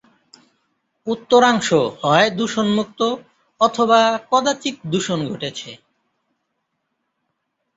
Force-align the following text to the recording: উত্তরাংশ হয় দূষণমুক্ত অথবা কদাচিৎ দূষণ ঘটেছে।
উত্তরাংশ 1.07 1.67
হয় 2.01 2.27
দূষণমুক্ত 2.37 2.99
অথবা 3.61 3.99
কদাচিৎ 4.29 4.75
দূষণ 4.91 5.19
ঘটেছে। 5.29 5.69